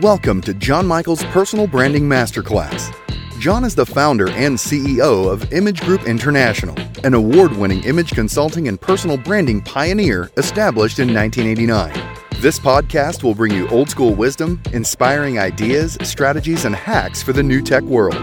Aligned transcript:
Welcome 0.00 0.40
to 0.42 0.54
John 0.54 0.86
Michael's 0.86 1.22
Personal 1.24 1.66
Branding 1.66 2.04
Masterclass. 2.04 2.96
John 3.38 3.62
is 3.62 3.74
the 3.74 3.84
founder 3.84 4.26
and 4.30 4.56
CEO 4.56 5.30
of 5.30 5.52
Image 5.52 5.82
Group 5.82 6.04
International, 6.04 6.74
an 7.04 7.12
award 7.12 7.54
winning 7.58 7.84
image 7.84 8.12
consulting 8.12 8.68
and 8.68 8.80
personal 8.80 9.18
branding 9.18 9.60
pioneer 9.60 10.30
established 10.38 10.98
in 10.98 11.12
1989. 11.12 11.92
This 12.40 12.58
podcast 12.58 13.22
will 13.22 13.34
bring 13.34 13.52
you 13.52 13.68
old 13.68 13.90
school 13.90 14.14
wisdom, 14.14 14.62
inspiring 14.72 15.38
ideas, 15.38 15.98
strategies, 16.02 16.64
and 16.64 16.74
hacks 16.74 17.22
for 17.22 17.34
the 17.34 17.42
new 17.42 17.60
tech 17.60 17.82
world. 17.82 18.16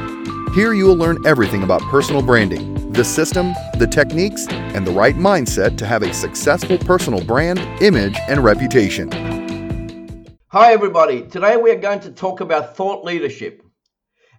Here 0.56 0.74
you 0.74 0.86
will 0.86 0.98
learn 0.98 1.24
everything 1.28 1.62
about 1.62 1.82
personal 1.84 2.24
branding, 2.24 2.92
the 2.94 3.06
system, 3.06 3.54
the 3.78 3.88
techniques, 3.88 4.48
and 4.50 4.88
the 4.88 4.92
right 4.92 5.16
mindset 5.16 5.78
to 5.78 5.86
have 5.86 6.02
a 6.02 6.16
successful 6.16 6.80
personal 6.80 7.24
brand, 7.24 7.60
image, 7.80 8.18
and 8.28 8.44
reputation. 8.44 9.39
Hi, 10.52 10.74
everybody. 10.74 11.28
Today 11.28 11.58
we 11.58 11.70
are 11.70 11.80
going 11.80 12.00
to 12.00 12.12
talk 12.12 12.40
about 12.40 12.76
thought 12.76 13.06
leadership. 13.06 13.62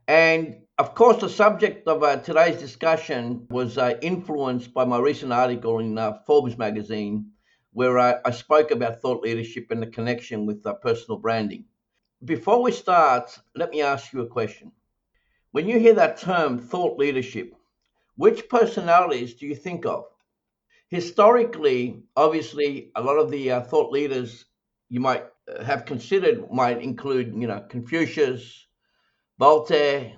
And 0.08 0.56
of 0.76 0.92
course, 0.96 1.20
the 1.20 1.28
subject 1.28 1.86
of 1.86 2.02
uh, 2.02 2.16
today's 2.16 2.58
discussion 2.58 3.46
was 3.48 3.78
uh, 3.78 3.96
influenced 4.02 4.74
by 4.74 4.84
my 4.84 4.98
recent 4.98 5.32
article 5.32 5.78
in 5.78 5.96
uh, 5.96 6.14
Forbes 6.26 6.58
magazine, 6.58 7.30
where 7.74 7.96
I, 7.96 8.28
spoke 8.32 8.72
about 8.72 9.00
thought 9.00 9.22
leadership 9.22 9.70
and 9.70 9.80
the 9.80 9.86
connection 9.86 10.46
with 10.46 10.66
uh, 10.66 10.74
personal 10.74 11.20
branding. 11.20 11.66
Before 12.24 12.60
we 12.60 12.72
start, 12.72 13.38
let 13.54 13.70
me 13.70 13.80
ask 13.80 14.12
you 14.12 14.22
a 14.22 14.26
question. 14.26 14.72
When 15.52 15.68
you 15.68 15.78
hear 15.78 15.94
that 15.94 16.18
term, 16.18 16.58
thought 16.58 16.98
leadership, 16.98 17.54
which 18.16 18.48
personalities 18.48 19.34
do 19.34 19.46
you 19.46 19.54
think 19.54 19.86
of? 19.86 20.06
Historically, 20.88 22.02
obviously, 22.16 22.90
a 22.96 23.00
lot 23.00 23.18
of 23.18 23.30
the 23.30 23.52
uh, 23.52 23.60
thought 23.60 23.92
leaders 23.92 24.46
you 24.88 24.98
might 24.98 25.24
have 25.64 25.84
considered 25.84 26.50
might 26.52 26.82
include, 26.82 27.34
you 27.36 27.46
know, 27.46 27.64
Confucius, 27.68 28.66
Voltaire, 29.38 30.12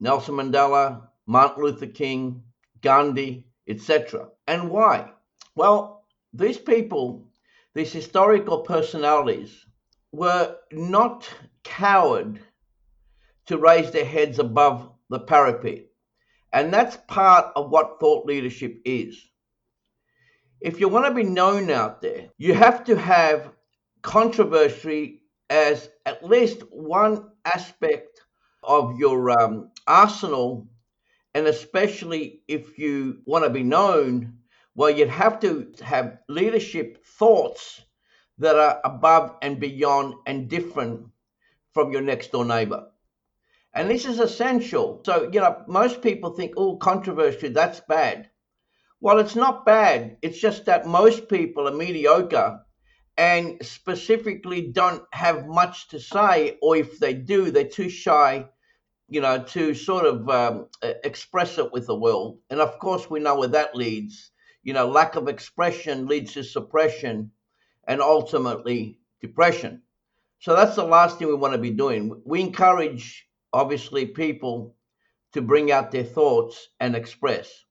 Nelson 0.00 0.34
Mandela, 0.34 1.08
Martin 1.26 1.64
Luther 1.64 1.86
King, 1.86 2.42
Gandhi, 2.82 3.46
etc. 3.68 4.28
And 4.46 4.70
why? 4.70 5.10
Well, 5.54 6.04
these 6.32 6.58
people, 6.58 7.28
these 7.74 7.92
historical 7.92 8.60
personalities, 8.60 9.66
were 10.12 10.56
not 10.72 11.28
coward 11.64 12.40
to 13.46 13.58
raise 13.58 13.90
their 13.90 14.04
heads 14.04 14.38
above 14.38 14.90
the 15.08 15.20
parapet. 15.20 15.86
And 16.52 16.72
that's 16.72 16.98
part 17.08 17.52
of 17.56 17.70
what 17.70 17.98
thought 18.00 18.26
leadership 18.26 18.80
is. 18.84 19.22
If 20.60 20.80
you 20.80 20.88
want 20.88 21.06
to 21.06 21.14
be 21.14 21.22
known 21.22 21.70
out 21.70 22.00
there, 22.00 22.28
you 22.38 22.54
have 22.54 22.84
to 22.84 22.96
have 22.96 23.50
controversy 24.06 25.20
as 25.50 25.90
at 26.06 26.24
least 26.24 26.60
one 26.70 27.28
aspect 27.44 28.20
of 28.62 28.96
your 29.00 29.30
um, 29.32 29.68
arsenal, 29.84 30.68
and 31.34 31.48
especially 31.48 32.40
if 32.46 32.78
you 32.78 33.18
want 33.24 33.42
to 33.44 33.50
be 33.50 33.64
known, 33.64 34.38
well, 34.76 34.90
you'd 34.90 35.08
have 35.08 35.40
to 35.40 35.72
have 35.82 36.18
leadership 36.28 37.04
thoughts 37.04 37.82
that 38.38 38.54
are 38.54 38.80
above 38.84 39.36
and 39.42 39.58
beyond 39.58 40.14
and 40.24 40.48
different 40.48 41.08
from 41.74 41.90
your 41.90 42.02
next 42.02 42.30
door 42.30 42.44
neighbor. 42.44 42.86
And 43.74 43.90
this 43.90 44.04
is 44.06 44.20
essential. 44.20 45.02
So, 45.04 45.28
you 45.32 45.40
know, 45.40 45.64
most 45.66 46.00
people 46.00 46.30
think, 46.30 46.52
oh, 46.56 46.76
controversy, 46.76 47.48
that's 47.48 47.80
bad. 47.80 48.30
Well, 49.00 49.18
it's 49.18 49.34
not 49.34 49.66
bad. 49.66 50.18
It's 50.22 50.38
just 50.38 50.66
that 50.66 50.86
most 50.86 51.28
people 51.28 51.66
are 51.66 51.74
mediocre 51.74 52.60
and 53.16 53.64
specifically 53.64 54.60
don't 54.60 55.02
have 55.12 55.46
much 55.46 55.88
to 55.88 55.98
say, 55.98 56.58
or 56.60 56.76
if 56.76 56.98
they 56.98 57.14
do, 57.14 57.50
they're 57.50 57.64
too 57.64 57.88
shy, 57.88 58.46
you 59.08 59.20
know, 59.20 59.42
to 59.42 59.74
sort 59.74 60.04
of 60.04 60.28
um, 60.28 60.66
express 60.82 61.58
it 61.58 61.72
with 61.72 61.86
the 61.86 61.94
world. 61.98 62.38
And 62.50 62.60
of 62.60 62.78
course, 62.78 63.08
we 63.08 63.20
know 63.20 63.38
where 63.38 63.48
that 63.48 63.74
leads. 63.74 64.30
You 64.62 64.72
know, 64.72 64.88
lack 64.88 65.16
of 65.16 65.28
expression 65.28 66.06
leads 66.06 66.34
to 66.34 66.42
suppression 66.42 67.30
and 67.86 68.00
ultimately 68.02 68.98
depression. 69.20 69.82
So 70.40 70.54
that's 70.54 70.76
the 70.76 70.84
last 70.84 71.18
thing 71.18 71.28
we 71.28 71.34
want 71.34 71.54
to 71.54 71.58
be 71.58 71.70
doing. 71.70 72.20
We 72.24 72.40
encourage, 72.40 73.26
obviously, 73.52 74.06
people 74.06 74.74
to 75.32 75.40
bring 75.40 75.72
out 75.72 75.90
their 75.90 76.04
thoughts 76.04 76.68
and 76.80 76.94
express. 76.94 77.64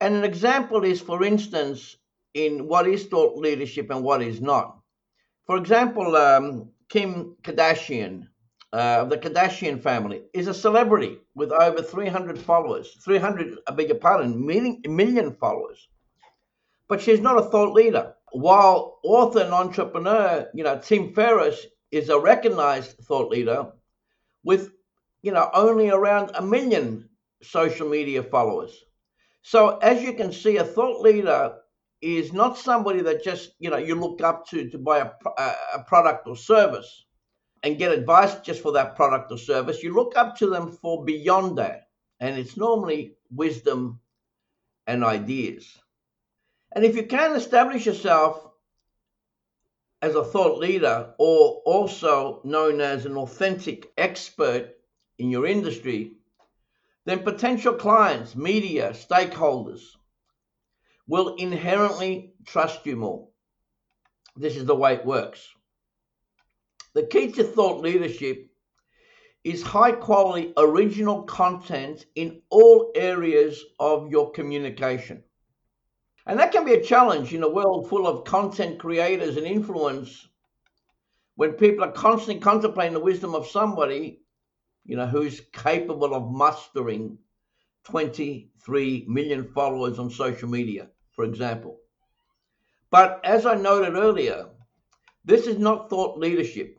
And 0.00 0.14
an 0.14 0.24
example 0.24 0.84
is, 0.84 1.00
for 1.00 1.22
instance, 1.24 1.96
in 2.34 2.66
what 2.66 2.86
is 2.86 3.06
thought 3.06 3.36
leadership 3.36 3.90
and 3.90 4.02
what 4.02 4.22
is 4.22 4.40
not. 4.40 4.78
For 5.46 5.56
example, 5.56 6.16
um, 6.16 6.70
Kim 6.88 7.36
Kardashian 7.42 8.26
uh, 8.72 9.04
the 9.04 9.18
Kardashian 9.18 9.82
family 9.82 10.22
is 10.32 10.46
a 10.46 10.54
celebrity 10.54 11.18
with 11.34 11.50
over 11.50 11.82
300 11.82 12.38
followers, 12.38 12.96
300, 13.04 13.58
I 13.66 13.72
beg 13.72 13.88
your 13.88 13.98
pardon, 13.98 14.46
million, 14.46 14.80
million 14.86 15.32
followers. 15.32 15.88
But 16.88 17.00
she's 17.00 17.20
not 17.20 17.38
a 17.38 17.50
thought 17.50 17.72
leader. 17.72 18.14
While 18.32 19.00
author 19.02 19.40
and 19.40 19.52
entrepreneur, 19.52 20.48
you 20.54 20.62
know, 20.62 20.78
Tim 20.78 21.12
Ferriss 21.12 21.66
is 21.90 22.08
a 22.08 22.18
recognized 22.18 22.98
thought 22.98 23.28
leader 23.28 23.72
with, 24.44 24.70
you 25.22 25.32
know, 25.32 25.50
only 25.52 25.90
around 25.90 26.30
a 26.34 26.42
million 26.42 27.08
social 27.42 27.88
media 27.88 28.22
followers. 28.22 28.84
So 29.42 29.78
as 29.78 30.00
you 30.02 30.12
can 30.12 30.32
see, 30.32 30.58
a 30.58 30.64
thought 30.64 31.00
leader 31.00 31.56
is 32.00 32.32
not 32.32 32.56
somebody 32.56 33.02
that 33.02 33.22
just 33.22 33.52
you 33.58 33.70
know 33.70 33.76
you 33.76 33.94
look 33.94 34.22
up 34.22 34.46
to 34.48 34.68
to 34.70 34.78
buy 34.78 34.98
a, 34.98 35.42
a 35.74 35.84
product 35.86 36.26
or 36.26 36.36
service 36.36 37.04
and 37.62 37.78
get 37.78 37.92
advice 37.92 38.36
just 38.40 38.62
for 38.62 38.72
that 38.72 38.96
product 38.96 39.30
or 39.30 39.38
service. 39.38 39.82
You 39.82 39.94
look 39.94 40.16
up 40.16 40.36
to 40.38 40.46
them 40.46 40.72
for 40.72 41.04
beyond 41.04 41.58
that. 41.58 41.88
And 42.20 42.38
it's 42.38 42.56
normally 42.56 43.16
wisdom 43.30 44.00
and 44.86 45.04
ideas. 45.04 45.78
And 46.72 46.84
if 46.84 46.96
you 46.96 47.04
can 47.04 47.34
establish 47.34 47.86
yourself 47.86 48.46
as 50.02 50.14
a 50.14 50.24
thought 50.24 50.58
leader 50.58 51.14
or 51.18 51.62
also 51.66 52.40
known 52.44 52.80
as 52.80 53.04
an 53.04 53.16
authentic 53.16 53.92
expert 53.98 54.76
in 55.18 55.30
your 55.30 55.46
industry 55.46 56.12
then 57.04 57.18
potential 57.18 57.74
clients 57.74 58.36
media 58.36 58.90
stakeholders 58.90 59.80
will 61.10 61.34
inherently 61.34 62.32
trust 62.46 62.86
you 62.86 62.94
more. 62.94 63.26
This 64.36 64.54
is 64.56 64.64
the 64.64 64.76
way 64.76 64.94
it 64.94 65.04
works. 65.04 65.44
The 66.94 67.02
key 67.02 67.32
to 67.32 67.42
thought 67.42 67.82
leadership 67.82 68.48
is 69.42 69.60
high 69.60 69.90
quality 69.90 70.52
original 70.56 71.24
content 71.24 72.06
in 72.14 72.40
all 72.48 72.92
areas 72.94 73.60
of 73.80 74.08
your 74.08 74.30
communication. 74.30 75.24
And 76.26 76.38
that 76.38 76.52
can 76.52 76.64
be 76.64 76.74
a 76.74 76.84
challenge 76.84 77.34
in 77.34 77.42
a 77.42 77.48
world 77.48 77.88
full 77.88 78.06
of 78.06 78.24
content 78.24 78.78
creators 78.78 79.36
and 79.36 79.48
influence 79.48 80.28
when 81.34 81.54
people 81.54 81.84
are 81.84 81.90
constantly 81.90 82.40
contemplating 82.40 82.94
the 82.94 83.00
wisdom 83.00 83.34
of 83.34 83.48
somebody, 83.48 84.20
you 84.84 84.94
know, 84.94 85.08
who's 85.08 85.40
capable 85.52 86.14
of 86.14 86.30
mustering 86.30 87.18
23 87.82 89.06
million 89.08 89.44
followers 89.52 89.98
on 89.98 90.08
social 90.08 90.48
media 90.48 90.88
for 91.12 91.24
example. 91.24 91.78
But 92.90 93.20
as 93.24 93.46
I 93.46 93.54
noted 93.54 93.94
earlier, 93.94 94.46
this 95.24 95.46
is 95.46 95.58
not 95.58 95.88
thought 95.88 96.18
leadership. 96.18 96.78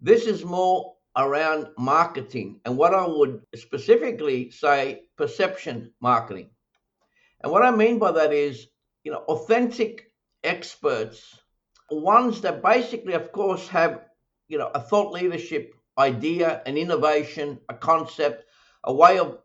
This 0.00 0.26
is 0.26 0.44
more 0.44 0.94
around 1.16 1.68
marketing 1.76 2.60
and 2.64 2.76
what 2.76 2.94
I 2.94 3.06
would 3.06 3.42
specifically 3.54 4.50
say 4.50 5.02
perception 5.16 5.92
marketing. 6.00 6.50
And 7.42 7.52
what 7.52 7.62
I 7.62 7.70
mean 7.70 7.98
by 7.98 8.12
that 8.12 8.32
is, 8.32 8.68
you 9.02 9.12
know, 9.12 9.24
authentic 9.28 10.12
experts, 10.44 11.38
ones 11.90 12.40
that 12.42 12.62
basically, 12.62 13.14
of 13.14 13.32
course, 13.32 13.66
have, 13.68 14.02
you 14.48 14.58
know, 14.58 14.70
a 14.74 14.80
thought 14.80 15.12
leadership 15.12 15.74
idea, 15.98 16.62
an 16.66 16.76
innovation, 16.76 17.58
a 17.68 17.74
concept, 17.74 18.44
a 18.84 18.92
way 18.92 19.18
of, 19.18 19.38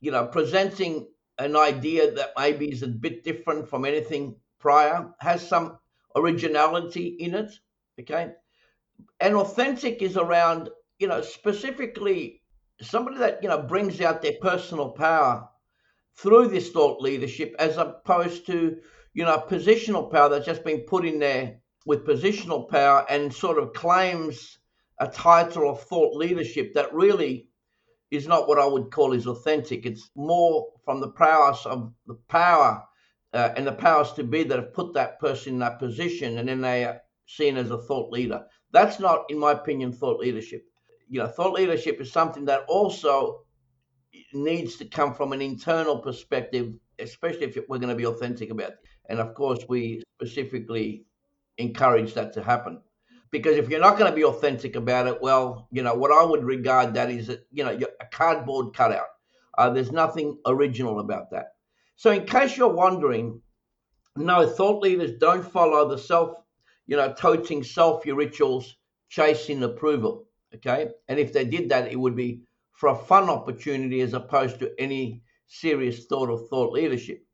you 0.00 0.10
know, 0.10 0.26
presenting 0.26 1.06
an 1.38 1.56
idea 1.56 2.12
that 2.12 2.32
maybe 2.38 2.70
is 2.70 2.82
a 2.82 2.88
bit 2.88 3.24
different 3.24 3.68
from 3.68 3.84
anything 3.84 4.36
prior, 4.58 5.10
has 5.20 5.46
some 5.46 5.78
originality 6.16 7.06
in 7.06 7.34
it. 7.34 7.52
Okay. 8.00 8.32
And 9.20 9.34
authentic 9.34 10.02
is 10.02 10.16
around, 10.16 10.70
you 10.98 11.08
know, 11.08 11.20
specifically 11.20 12.42
somebody 12.80 13.18
that, 13.18 13.42
you 13.42 13.48
know, 13.48 13.62
brings 13.62 14.00
out 14.00 14.22
their 14.22 14.36
personal 14.40 14.90
power 14.90 15.48
through 16.16 16.48
this 16.48 16.70
thought 16.70 17.00
leadership 17.00 17.54
as 17.58 17.76
opposed 17.76 18.46
to, 18.46 18.76
you 19.14 19.24
know, 19.24 19.44
positional 19.48 20.10
power 20.10 20.28
that's 20.28 20.46
just 20.46 20.64
been 20.64 20.80
put 20.80 21.04
in 21.04 21.18
there 21.18 21.58
with 21.86 22.06
positional 22.06 22.68
power 22.68 23.04
and 23.10 23.32
sort 23.34 23.58
of 23.58 23.72
claims 23.72 24.58
a 25.00 25.08
title 25.08 25.68
of 25.68 25.82
thought 25.82 26.14
leadership 26.14 26.72
that 26.74 26.94
really 26.94 27.48
is 28.10 28.26
not 28.26 28.48
what 28.48 28.58
I 28.58 28.66
would 28.66 28.90
call 28.90 29.12
is 29.12 29.26
authentic. 29.26 29.86
It's 29.86 30.10
more 30.14 30.68
from 30.84 31.00
the 31.00 31.08
prowess 31.08 31.66
of 31.66 31.92
the 32.06 32.14
power 32.28 32.82
uh, 33.32 33.52
and 33.56 33.66
the 33.66 33.72
powers 33.72 34.12
to 34.12 34.24
be 34.24 34.44
that 34.44 34.58
have 34.58 34.74
put 34.74 34.94
that 34.94 35.18
person 35.18 35.54
in 35.54 35.58
that 35.60 35.78
position, 35.78 36.38
and 36.38 36.48
then 36.48 36.60
they 36.60 36.84
are 36.84 37.00
seen 37.26 37.56
as 37.56 37.70
a 37.70 37.78
thought 37.78 38.12
leader. 38.12 38.44
That's 38.72 39.00
not, 39.00 39.24
in 39.30 39.38
my 39.38 39.52
opinion, 39.52 39.92
thought 39.92 40.20
leadership. 40.20 40.64
you 41.08 41.20
know, 41.20 41.26
thought 41.26 41.52
leadership 41.52 42.00
is 42.00 42.12
something 42.12 42.44
that 42.46 42.64
also 42.68 43.42
needs 44.32 44.76
to 44.76 44.84
come 44.84 45.14
from 45.14 45.32
an 45.32 45.40
internal 45.42 45.98
perspective, 45.98 46.74
especially 46.98 47.44
if 47.44 47.56
we're 47.68 47.78
going 47.78 47.88
to 47.88 47.94
be 47.94 48.06
authentic 48.06 48.50
about 48.50 48.70
it. 48.70 48.78
And 49.08 49.20
of 49.20 49.34
course, 49.34 49.64
we 49.68 50.02
specifically 50.20 51.04
encourage 51.58 52.14
that 52.14 52.32
to 52.34 52.42
happen. 52.42 52.80
Because 53.34 53.56
if 53.56 53.68
you're 53.68 53.80
not 53.80 53.98
going 53.98 54.08
to 54.08 54.14
be 54.14 54.22
authentic 54.22 54.76
about 54.76 55.08
it, 55.08 55.20
well, 55.20 55.66
you 55.72 55.82
know, 55.82 55.92
what 55.92 56.12
I 56.12 56.24
would 56.24 56.44
regard 56.44 56.94
that 56.94 57.10
is, 57.10 57.36
you 57.50 57.64
know, 57.64 57.76
a 58.00 58.06
cardboard 58.06 58.72
cutout. 58.76 59.08
Uh, 59.58 59.70
there's 59.70 59.90
nothing 59.90 60.38
original 60.46 61.00
about 61.00 61.32
that. 61.32 61.56
So, 61.96 62.12
in 62.12 62.26
case 62.26 62.56
you're 62.56 62.68
wondering, 62.68 63.42
no, 64.14 64.46
thought 64.46 64.84
leaders 64.84 65.18
don't 65.18 65.44
follow 65.44 65.88
the 65.88 65.98
self, 65.98 66.44
you 66.86 66.96
know, 66.96 67.12
toting 67.12 67.62
selfie 67.62 68.16
rituals, 68.16 68.76
chasing 69.08 69.64
approval. 69.64 70.28
Okay. 70.54 70.90
And 71.08 71.18
if 71.18 71.32
they 71.32 71.44
did 71.44 71.70
that, 71.70 71.90
it 71.90 71.98
would 71.98 72.14
be 72.14 72.42
for 72.70 72.90
a 72.90 72.96
fun 72.96 73.28
opportunity 73.28 74.00
as 74.02 74.14
opposed 74.14 74.60
to 74.60 74.70
any 74.78 75.24
serious 75.48 76.04
thought 76.04 76.30
of 76.30 76.48
thought 76.48 76.72
leadership. 76.72 77.26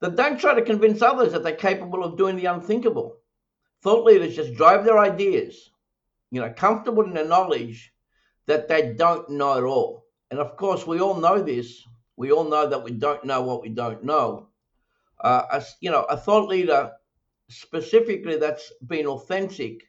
That 0.00 0.16
don't 0.16 0.40
try 0.40 0.54
to 0.54 0.62
convince 0.62 1.02
others 1.02 1.30
that 1.34 1.44
they're 1.44 1.54
capable 1.54 2.02
of 2.02 2.16
doing 2.16 2.34
the 2.34 2.46
unthinkable. 2.46 3.18
Thought 3.84 4.06
leaders 4.06 4.34
just 4.34 4.54
drive 4.54 4.86
their 4.86 4.98
ideas, 4.98 5.70
you 6.30 6.40
know, 6.40 6.50
comfortable 6.50 7.04
in 7.04 7.12
the 7.12 7.22
knowledge 7.22 7.92
that 8.46 8.66
they 8.66 8.94
don't 8.94 9.28
know 9.28 9.58
at 9.58 9.62
all. 9.62 10.06
And 10.30 10.40
of 10.40 10.56
course, 10.56 10.86
we 10.86 11.00
all 11.00 11.20
know 11.20 11.42
this. 11.42 11.84
We 12.16 12.32
all 12.32 12.44
know 12.44 12.66
that 12.66 12.82
we 12.82 12.92
don't 12.92 13.24
know 13.26 13.42
what 13.42 13.60
we 13.60 13.68
don't 13.68 14.02
know. 14.02 14.48
Uh, 15.20 15.42
as, 15.52 15.76
you 15.80 15.90
know, 15.90 16.04
a 16.04 16.16
thought 16.16 16.48
leader 16.48 16.92
specifically 17.50 18.38
that's 18.38 18.72
been 18.86 19.06
authentic 19.06 19.82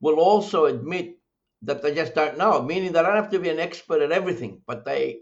will 0.00 0.20
also 0.20 0.66
admit 0.66 1.18
that 1.62 1.82
they 1.82 1.92
just 1.92 2.14
don't 2.14 2.38
know, 2.38 2.62
meaning 2.62 2.92
they 2.92 3.02
don't 3.02 3.16
have 3.16 3.30
to 3.30 3.40
be 3.40 3.48
an 3.48 3.58
expert 3.58 4.02
at 4.02 4.12
everything, 4.12 4.62
but 4.68 4.84
they 4.84 5.18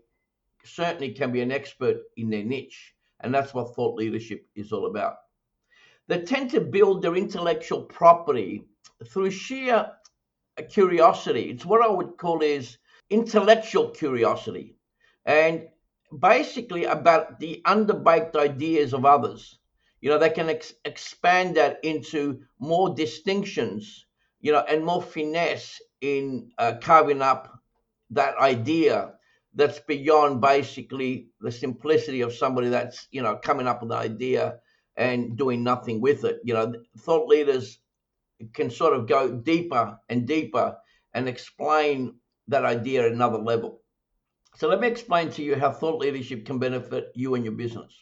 certainly 0.63 1.13
can 1.15 1.33
be 1.33 1.41
an 1.41 1.53
expert 1.53 1.97
in 2.19 2.29
their 2.29 2.45
niche. 2.45 2.95
And 3.21 3.35
that's 3.35 3.55
what 3.55 3.75
thought 3.75 3.97
leadership 3.97 4.47
is 4.55 4.73
all 4.73 4.87
about. 4.87 5.17
They 6.11 6.23
tend 6.23 6.51
to 6.51 6.61
build 6.61 7.03
their 7.03 7.15
intellectual 7.15 7.83
property 7.83 8.65
through 9.07 9.31
sheer 9.31 9.93
curiosity. 10.69 11.51
It's 11.51 11.65
what 11.65 11.83
I 11.83 11.89
would 11.89 12.17
call 12.17 12.43
is 12.43 12.79
intellectual 13.11 13.91
curiosity. 13.91 14.75
And 15.25 15.69
basically 16.19 16.83
about 16.87 17.39
the 17.39 17.63
underbaked 17.65 18.35
ideas 18.35 18.93
of 18.93 19.05
others. 19.05 19.61
You 20.01 20.11
know, 20.11 20.19
they 20.19 20.31
can 20.31 20.51
ex- 20.51 20.75
expand 20.85 21.55
that 21.57 21.79
into 21.85 22.41
more 22.59 22.93
distinctions, 22.93 24.05
you 24.41 24.51
know, 24.51 24.65
and 24.69 24.85
more 24.85 25.03
finesse 25.03 25.81
in 26.01 26.51
uh, 26.59 26.73
carving 26.83 27.23
up 27.23 27.57
that 28.11 28.37
idea 28.39 29.13
that's 29.55 29.79
beyond 29.79 30.41
basically 30.41 31.29
the 31.41 31.53
simplicity 31.53 32.23
of 32.23 32.35
somebody 32.35 32.69
that's 32.69 33.07
you 33.13 33.23
know 33.23 33.37
coming 33.37 33.69
up 33.69 33.83
with 33.83 33.93
an 33.93 33.99
idea 33.99 34.59
and 34.97 35.37
doing 35.37 35.63
nothing 35.63 36.01
with 36.01 36.25
it 36.25 36.41
you 36.45 36.55
know 36.55 36.73
thought 36.99 37.29
leaders 37.29 37.79
can 38.55 38.71
sort 38.71 38.95
of 38.95 39.07
go 39.07 39.31
deeper 39.31 39.99
and 40.09 40.27
deeper 40.27 40.77
and 41.15 41.29
explain 41.29 42.15
that 42.49 42.65
idea 42.65 43.05
at 43.07 43.13
another 43.13 43.39
level 43.39 43.83
so 44.57 44.69
let 44.69 44.81
me 44.81 44.89
explain 44.89 45.31
to 45.31 45.43
you 45.43 45.57
how 45.57 45.71
thought 45.71 46.01
leadership 46.01 46.45
can 46.45 46.59
benefit 46.59 47.13
you 47.15 47.35
and 47.35 47.45
your 47.45 47.55
business 47.55 47.95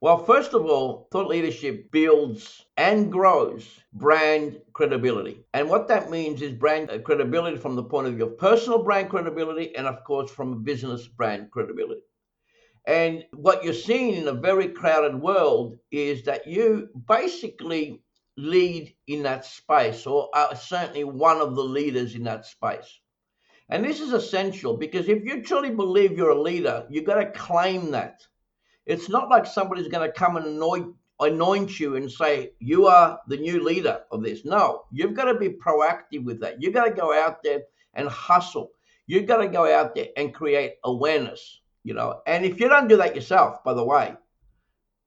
well, 0.00 0.18
first 0.18 0.54
of 0.54 0.64
all, 0.64 1.08
thought 1.10 1.26
leadership 1.26 1.90
builds 1.90 2.64
and 2.76 3.10
grows 3.10 3.80
brand 3.92 4.60
credibility. 4.72 5.44
And 5.52 5.68
what 5.68 5.88
that 5.88 6.08
means 6.08 6.40
is 6.40 6.52
brand 6.52 6.88
uh, 6.88 7.00
credibility 7.00 7.56
from 7.56 7.74
the 7.74 7.82
point 7.82 8.06
of 8.06 8.14
view 8.14 8.26
of 8.26 8.38
personal 8.38 8.84
brand 8.84 9.10
credibility 9.10 9.74
and, 9.74 9.88
of 9.88 10.04
course, 10.04 10.30
from 10.30 10.62
business 10.62 11.08
brand 11.08 11.50
credibility. 11.50 12.02
And 12.88 13.26
what 13.32 13.62
you're 13.64 13.74
seeing 13.74 14.14
in 14.14 14.28
a 14.28 14.32
very 14.32 14.68
crowded 14.68 15.14
world 15.20 15.78
is 15.90 16.22
that 16.22 16.46
you 16.46 16.88
basically 17.06 18.00
lead 18.38 18.94
in 19.06 19.22
that 19.24 19.44
space, 19.44 20.06
or 20.06 20.30
are 20.32 20.56
certainly 20.56 21.04
one 21.04 21.38
of 21.42 21.54
the 21.54 21.62
leaders 21.62 22.14
in 22.14 22.22
that 22.24 22.46
space. 22.46 22.98
And 23.68 23.84
this 23.84 24.00
is 24.00 24.14
essential 24.14 24.78
because 24.78 25.06
if 25.06 25.22
you 25.22 25.42
truly 25.42 25.68
believe 25.68 26.16
you're 26.16 26.30
a 26.30 26.40
leader, 26.40 26.86
you've 26.88 27.04
got 27.04 27.16
to 27.16 27.30
claim 27.30 27.90
that. 27.90 28.26
It's 28.86 29.10
not 29.10 29.28
like 29.28 29.44
somebody's 29.44 29.88
going 29.88 30.08
to 30.10 30.18
come 30.18 30.38
and 30.38 30.46
anoint, 31.20 31.78
you 31.78 31.96
and 31.96 32.10
say, 32.10 32.52
you 32.58 32.86
are 32.86 33.20
the 33.28 33.36
new 33.36 33.62
leader 33.62 34.00
of 34.10 34.22
this. 34.22 34.46
No, 34.46 34.84
you've 34.90 35.12
got 35.12 35.24
to 35.24 35.34
be 35.34 35.50
proactive 35.50 36.24
with 36.24 36.40
that. 36.40 36.62
You've 36.62 36.72
got 36.72 36.84
to 36.84 36.90
go 36.90 37.12
out 37.12 37.42
there 37.42 37.64
and 37.92 38.08
hustle. 38.08 38.70
You've 39.06 39.26
got 39.26 39.42
to 39.42 39.48
go 39.48 39.70
out 39.70 39.94
there 39.94 40.08
and 40.16 40.32
create 40.32 40.76
awareness, 40.84 41.60
you 41.84 41.94
know. 41.94 42.20
And 42.26 42.44
if 42.44 42.60
you 42.60 42.68
don't 42.68 42.88
do 42.88 42.96
that 42.98 43.14
yourself, 43.14 43.62
by 43.64 43.74
the 43.74 43.84
way, 43.84 44.14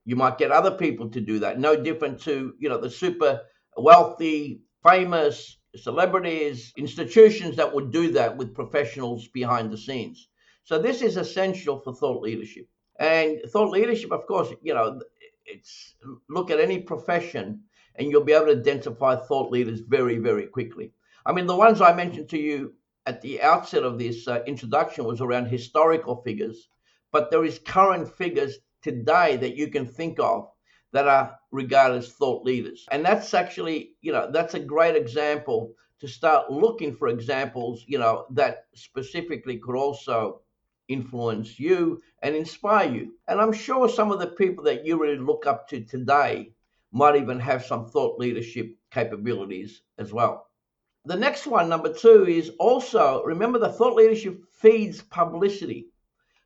you 0.06 0.15
might 0.15 0.38
get 0.38 0.51
other 0.51 0.71
people 0.71 1.09
to 1.09 1.21
do 1.21 1.39
that. 1.39 1.59
No 1.59 1.81
different 1.81 2.21
to, 2.21 2.53
you 2.57 2.69
know, 2.69 2.79
the 2.79 2.89
super 2.89 3.41
wealthy, 3.77 4.62
famous 4.83 5.57
celebrities, 5.75 6.73
institutions 6.77 7.56
that 7.56 7.73
would 7.73 7.91
do 7.91 8.12
that 8.12 8.35
with 8.35 8.56
professionals 8.56 9.27
behind 9.29 9.71
the 9.71 9.77
scenes. 9.77 10.27
So 10.63 10.79
this 10.79 11.01
is 11.01 11.18
essential 11.18 11.79
for 11.79 11.94
thought 11.94 12.21
leadership. 12.21 12.68
And 13.00 13.39
thought 13.47 13.71
leadership, 13.71 14.12
of 14.12 14.25
course, 14.27 14.50
you 14.62 14.73
know, 14.73 15.00
it's 15.45 15.95
look 16.29 16.51
at 16.51 16.59
any 16.59 16.79
profession 16.79 17.62
and 17.95 18.09
you'll 18.09 18.23
be 18.23 18.33
able 18.33 18.47
to 18.47 18.59
identify 18.59 19.15
thought 19.15 19.51
leaders 19.51 19.81
very, 19.81 20.18
very 20.18 20.47
quickly. 20.47 20.94
I 21.25 21.31
mean, 21.33 21.47
the 21.47 21.56
ones 21.56 21.81
I 21.81 21.94
mentioned 21.94 22.29
to 22.29 22.39
you 22.39 22.73
at 23.06 23.21
the 23.21 23.42
outset 23.42 23.83
of 23.83 23.98
this 23.98 24.27
uh, 24.27 24.44
introduction 24.45 25.06
was 25.06 25.21
around 25.21 25.45
historical 25.45 26.21
figures, 26.21 26.69
but 27.12 27.31
there 27.31 27.44
is 27.44 27.59
current 27.59 28.07
figures 28.07 28.59
today 28.81 29.38
that 29.38 29.56
you 29.56 29.68
can 29.68 29.86
think 29.86 30.19
of 30.19 30.50
that 30.92 31.07
are 31.07 31.38
regarded 31.51 31.98
as 31.98 32.12
thought 32.13 32.44
leaders. 32.44 32.86
And 32.92 33.03
that's 33.06 33.33
actually, 33.33 33.95
you 34.01 34.12
know, 34.12 34.30
that's 34.31 34.53
a 34.53 34.59
great 34.59 34.95
example 34.95 35.74
to 36.00 36.07
start 36.07 36.51
looking 36.51 36.94
for 36.95 37.07
examples, 37.07 37.83
you 37.88 37.98
know, 37.98 38.25
that 38.31 38.65
specifically 38.74 39.57
could 39.57 39.75
also 39.75 40.42
influence 40.88 41.59
you 41.59 42.01
and 42.21 42.36
inspire 42.36 42.92
you. 42.92 43.13
And 43.27 43.39
I'm 43.39 43.54
sure 43.54 43.88
some 43.88 44.12
of 44.12 44.19
the 44.19 44.27
people 44.27 44.63
that 44.65 44.86
you 44.86 45.00
really 45.00 45.18
look 45.18 45.45
up 45.45 45.68
to 45.69 45.81
today 45.81 46.51
might 46.92 47.15
even 47.15 47.39
have 47.39 47.65
some 47.65 47.86
thought 47.88 48.19
leadership 48.19 48.75
capabilities 48.92 49.81
as 49.97 50.12
well. 50.12 50.50
The 51.06 51.15
next 51.15 51.48
one, 51.48 51.68
number 51.68 51.92
two, 51.92 52.27
is 52.27 52.51
also 52.59 53.24
remember 53.24 53.57
the 53.57 53.71
thought 53.71 53.95
leadership 53.95 54.40
feeds 54.52 55.02
publicity. 55.02 55.87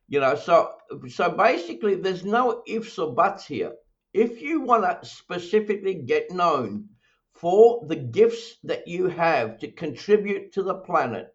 You 0.08 0.20
know, 0.20 0.34
so 0.34 0.72
so 1.08 1.30
basically 1.30 1.96
there's 1.96 2.24
no 2.24 2.62
ifs 2.66 2.98
or 2.98 3.12
buts 3.12 3.46
here. 3.46 3.74
If 4.14 4.40
you 4.40 4.62
want 4.62 4.84
to 4.84 5.06
specifically 5.06 5.94
get 5.94 6.30
known 6.30 6.88
for 7.34 7.84
the 7.86 7.96
gifts 7.96 8.56
that 8.64 8.88
you 8.88 9.08
have 9.08 9.58
to 9.58 9.70
contribute 9.70 10.52
to 10.52 10.62
the 10.62 10.74
planet, 10.74 11.34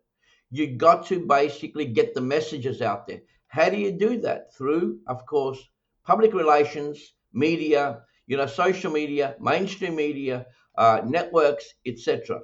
you 0.49 0.75
got 0.75 1.05
to 1.07 1.25
basically 1.25 1.85
get 1.85 2.15
the 2.15 2.21
messages 2.21 2.81
out 2.81 3.05
there. 3.05 3.21
How 3.47 3.69
do 3.69 3.77
you 3.77 3.91
do 3.91 4.21
that? 4.21 4.53
Through, 4.55 5.01
of 5.05 5.25
course, 5.27 5.59
public 6.03 6.33
relations, 6.33 7.13
media, 7.33 8.01
you 8.25 8.37
know, 8.37 8.47
social 8.47 8.91
media, 8.91 9.35
mainstream 9.39 9.95
media, 9.95 10.47
uh, 10.75 11.01
networks, 11.05 11.65
etc. 11.85 12.39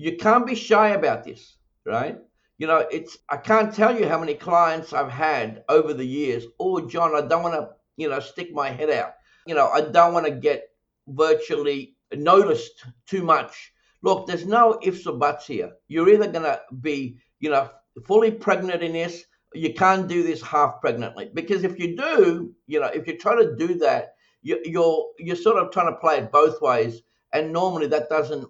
You 0.00 0.16
can't 0.16 0.46
be 0.46 0.54
shy 0.54 0.90
about 0.90 1.24
this, 1.24 1.56
right? 1.84 2.18
You 2.58 2.66
know, 2.66 2.86
it's 2.90 3.18
I 3.28 3.36
can't 3.36 3.74
tell 3.74 3.98
you 3.98 4.08
how 4.08 4.18
many 4.18 4.34
clients 4.34 4.92
I've 4.92 5.10
had 5.10 5.62
over 5.68 5.92
the 5.92 6.06
years. 6.06 6.46
Oh, 6.58 6.80
John, 6.88 7.14
I 7.14 7.26
don't 7.26 7.42
want 7.42 7.54
to, 7.54 7.68
you 7.96 8.08
know, 8.08 8.20
stick 8.20 8.52
my 8.52 8.70
head 8.70 8.90
out. 8.90 9.12
You 9.46 9.54
know, 9.54 9.68
I 9.68 9.82
don't 9.82 10.14
want 10.14 10.26
to 10.26 10.32
get 10.32 10.68
virtually 11.08 11.96
noticed 12.14 12.84
too 13.06 13.22
much. 13.22 13.72
Look, 14.02 14.26
there's 14.26 14.46
no 14.46 14.78
ifs 14.82 15.06
or 15.06 15.16
buts 15.18 15.46
here. 15.46 15.72
You're 15.88 16.08
either 16.08 16.28
going 16.28 16.44
to 16.44 16.60
be 16.80 17.18
you 17.40 17.50
know, 17.50 17.70
fully 18.06 18.30
pregnant 18.30 18.82
in 18.82 18.92
this. 18.92 19.24
You 19.52 19.74
can't 19.74 20.06
do 20.06 20.22
this 20.22 20.40
half 20.40 20.80
pregnantly 20.80 21.30
because 21.34 21.64
if 21.64 21.78
you 21.78 21.96
do, 21.96 22.54
you 22.66 22.78
know, 22.78 22.86
if 22.86 23.06
you 23.08 23.18
try 23.18 23.34
to 23.34 23.56
do 23.56 23.74
that, 23.78 24.14
you, 24.42 24.60
you're 24.64 25.06
you're 25.18 25.36
sort 25.36 25.58
of 25.58 25.72
trying 25.72 25.92
to 25.92 26.00
play 26.00 26.18
it 26.18 26.30
both 26.32 26.62
ways, 26.62 27.02
and 27.32 27.52
normally 27.52 27.88
that 27.88 28.08
doesn't 28.08 28.48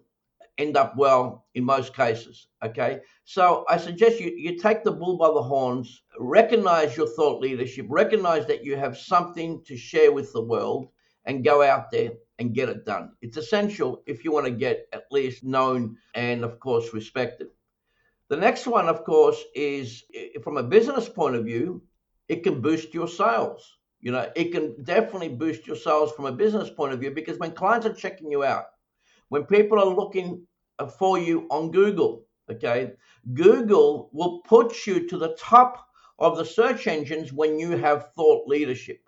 end 0.61 0.76
up 0.76 0.97
well 0.97 1.47
in 1.55 1.64
most 1.64 1.95
cases. 1.95 2.49
Okay, 2.62 3.00
so 3.25 3.64
I 3.69 3.76
suggest 3.76 4.21
you 4.21 4.31
you 4.37 4.59
take 4.59 4.85
the 4.85 4.93
bull 4.93 5.17
by 5.17 5.29
the 5.29 5.43
horns, 5.43 6.02
recognize 6.19 6.97
your 6.97 7.09
thought 7.09 7.40
leadership, 7.40 7.87
recognize 7.88 8.47
that 8.47 8.64
you 8.64 8.76
have 8.76 8.97
something 8.97 9.62
to 9.64 9.76
share 9.76 10.12
with 10.12 10.33
the 10.33 10.43
world, 10.43 10.88
and 11.25 11.45
go 11.45 11.62
out 11.62 11.90
there 11.90 12.11
and 12.38 12.55
get 12.55 12.69
it 12.69 12.85
done. 12.85 13.12
It's 13.21 13.37
essential 13.37 14.02
if 14.07 14.25
you 14.25 14.33
want 14.33 14.47
to 14.47 14.52
get 14.52 14.88
at 14.93 15.05
least 15.11 15.45
known 15.45 15.97
and, 16.14 16.45
of 16.45 16.59
course, 16.59 16.95
respected. 16.95 17.49
The 18.29 18.37
next 18.37 18.67
one, 18.67 18.88
of 18.88 19.05
course, 19.05 19.43
is 19.55 20.05
from 20.43 20.57
a 20.57 20.62
business 20.62 21.09
point 21.09 21.37
of 21.37 21.45
view, 21.45 21.83
it 22.29 22.43
can 22.43 22.61
boost 22.61 22.95
your 22.95 23.09
sales. 23.09 23.76
You 24.00 24.12
know, 24.12 24.31
it 24.35 24.52
can 24.52 24.83
definitely 24.83 25.29
boost 25.29 25.67
your 25.67 25.76
sales 25.76 26.12
from 26.12 26.25
a 26.25 26.33
business 26.33 26.71
point 26.71 26.95
of 26.95 27.00
view 27.00 27.11
because 27.11 27.38
when 27.38 27.52
clients 27.52 27.87
are 27.87 27.93
checking 27.93 28.31
you 28.31 28.45
out, 28.45 28.67
when 29.29 29.45
people 29.45 29.79
are 29.79 29.95
looking 29.95 30.47
for 30.89 31.19
you 31.19 31.47
on 31.51 31.71
Google, 31.71 32.25
Okay. 32.51 32.93
Google 33.35 34.11
will 34.13 34.41
put 34.41 34.87
you 34.87 35.07
to 35.07 35.17
the 35.17 35.37
top 35.39 35.87
of 36.19 36.37
the 36.37 36.45
search 36.45 36.89
engines 36.89 37.33
when 37.33 37.59
you 37.59 37.77
have 37.77 38.13
thought 38.15 38.49
leadership. 38.49 39.01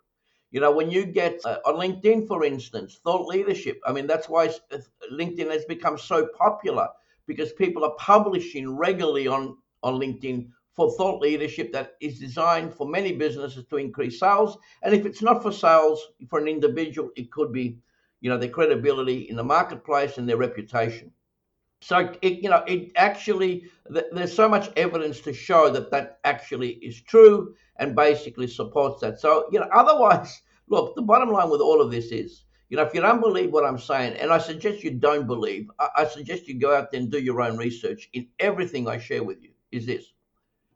You 0.52 0.60
know, 0.60 0.70
when 0.70 0.90
you 0.90 1.04
get 1.04 1.40
uh, 1.44 1.58
on 1.66 1.74
LinkedIn, 1.74 2.28
for 2.28 2.44
instance, 2.44 3.00
thought 3.02 3.26
leadership. 3.26 3.80
I 3.84 3.92
mean, 3.92 4.06
that's 4.06 4.28
why 4.28 4.48
uh, 4.70 4.78
LinkedIn 5.10 5.50
has 5.50 5.64
become 5.64 5.98
so 5.98 6.28
popular 6.38 6.88
because 7.26 7.52
people 7.54 7.84
are 7.84 7.94
publishing 7.98 8.76
regularly 8.76 9.26
on, 9.26 9.56
on 9.82 9.94
LinkedIn 9.94 10.48
for 10.72 10.92
thought 10.92 11.20
leadership 11.20 11.72
that 11.72 11.94
is 12.00 12.20
designed 12.20 12.72
for 12.74 12.86
many 12.86 13.12
businesses 13.12 13.64
to 13.70 13.76
increase 13.76 14.20
sales. 14.20 14.56
And 14.82 14.94
if 14.94 15.04
it's 15.04 15.22
not 15.22 15.42
for 15.42 15.52
sales, 15.52 16.12
for 16.28 16.38
an 16.38 16.48
individual, 16.48 17.10
it 17.16 17.32
could 17.32 17.52
be, 17.52 17.78
you 18.20 18.30
know, 18.30 18.38
their 18.38 18.50
credibility 18.50 19.28
in 19.28 19.36
the 19.36 19.44
marketplace 19.44 20.18
and 20.18 20.28
their 20.28 20.36
reputation. 20.36 21.12
So 21.82 22.14
it, 22.22 22.42
you 22.42 22.48
know, 22.48 22.62
it 22.66 22.92
actually 22.94 23.64
there's 23.88 24.32
so 24.32 24.48
much 24.48 24.70
evidence 24.76 25.20
to 25.22 25.32
show 25.32 25.68
that 25.70 25.90
that 25.90 26.20
actually 26.22 26.74
is 26.74 27.00
true 27.00 27.56
and 27.76 27.96
basically 27.96 28.46
supports 28.46 29.00
that. 29.00 29.18
So 29.18 29.48
you 29.50 29.58
know, 29.58 29.68
otherwise, 29.72 30.42
look, 30.68 30.94
the 30.94 31.02
bottom 31.02 31.30
line 31.30 31.50
with 31.50 31.60
all 31.60 31.80
of 31.80 31.90
this 31.90 32.12
is, 32.12 32.44
you 32.68 32.76
know, 32.76 32.84
if 32.84 32.94
you 32.94 33.00
don't 33.00 33.20
believe 33.20 33.52
what 33.52 33.64
I'm 33.64 33.78
saying, 33.78 34.14
and 34.14 34.32
I 34.32 34.38
suggest 34.38 34.84
you 34.84 34.92
don't 34.92 35.26
believe, 35.26 35.68
I, 35.80 35.88
I 35.96 36.04
suggest 36.06 36.46
you 36.46 36.58
go 36.58 36.74
out 36.74 36.92
there 36.92 37.00
and 37.00 37.10
do 37.10 37.18
your 37.18 37.42
own 37.42 37.56
research 37.56 38.08
in 38.12 38.28
everything 38.38 38.86
I 38.86 38.98
share 38.98 39.24
with 39.24 39.42
you. 39.42 39.50
Is 39.72 39.84
this? 39.84 40.12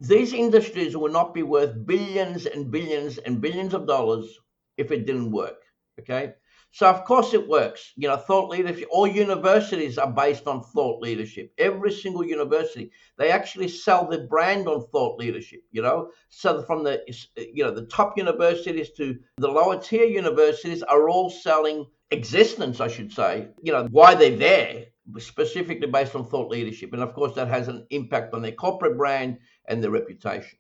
These 0.01 0.35
industries 0.35 0.97
will 0.97 1.13
not 1.13 1.33
be 1.33 1.45
worth 1.45 1.87
billions 1.87 2.47
and 2.47 2.71
billions 2.71 3.19
and 3.19 3.41
billions 3.41 3.75
of 3.75 3.87
dollars 3.87 4.41
if 4.77 4.91
it 4.91 5.07
didn't 5.07 5.31
work. 5.31 5.63
Okay. 6.01 6.35
So 6.77 6.87
of 6.91 7.07
course 7.07 7.33
it 7.33 7.49
works. 7.49 7.95
You 7.97 8.07
know, 8.07 8.19
thought 8.19 8.51
leadership. 8.51 8.87
All 8.91 9.07
universities 9.07 9.97
are 9.97 10.13
based 10.13 10.47
on 10.47 10.63
thought 10.63 11.01
leadership. 11.01 11.51
Every 11.57 11.91
single 11.91 12.23
university, 12.23 12.91
they 13.17 13.31
actually 13.31 13.69
sell 13.69 14.07
their 14.07 14.27
brand 14.27 14.69
on 14.69 14.87
thought 14.89 15.19
leadership. 15.19 15.63
You 15.73 15.81
know, 15.81 16.11
so 16.29 16.63
from 16.65 16.85
the 16.85 17.03
you 17.39 17.65
know 17.65 17.71
the 17.71 17.87
top 17.87 18.19
universities 18.19 18.91
to 18.99 19.19
the 19.39 19.49
lower 19.49 19.81
tier 19.81 20.05
universities 20.05 20.83
are 20.83 21.09
all 21.09 21.31
selling 21.31 21.87
existence, 22.11 22.79
I 22.79 22.89
should 22.89 23.11
say. 23.11 23.49
You 23.63 23.73
know, 23.73 23.89
why 23.91 24.15
they're 24.15 24.37
there 24.37 24.85
specifically 25.17 25.87
based 25.87 26.15
on 26.15 26.27
thought 26.27 26.51
leadership, 26.51 26.93
and 26.93 27.03
of 27.03 27.15
course 27.15 27.35
that 27.37 27.49
has 27.49 27.69
an 27.69 27.87
impact 27.89 28.35
on 28.35 28.43
their 28.43 28.53
corporate 28.53 28.99
brand 28.99 29.39
and 29.67 29.83
their 29.83 29.93
reputation. 29.93 30.59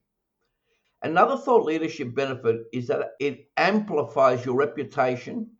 Another 1.02 1.37
thought 1.37 1.66
leadership 1.66 2.14
benefit 2.14 2.62
is 2.73 2.87
that 2.87 3.11
it 3.20 3.50
amplifies 3.58 4.46
your 4.46 4.56
reputation 4.56 5.50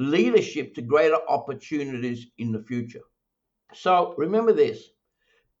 leadership 0.00 0.74
to 0.74 0.82
greater 0.82 1.18
opportunities 1.28 2.28
in 2.38 2.52
the 2.52 2.62
future. 2.62 3.02
So 3.74 4.14
remember 4.16 4.52
this 4.52 4.88